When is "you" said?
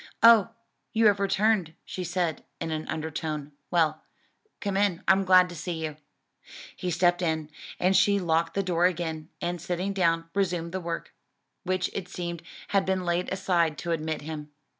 0.93-1.05, 5.85-5.95